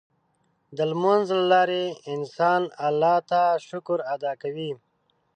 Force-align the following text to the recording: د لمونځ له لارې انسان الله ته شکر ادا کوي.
د 0.77 0.79
لمونځ 0.91 1.25
له 1.39 1.43
لارې 1.53 1.83
انسان 2.13 2.61
الله 2.87 3.17
ته 3.29 3.41
شکر 3.67 3.99
ادا 4.13 4.33
کوي. 4.41 4.71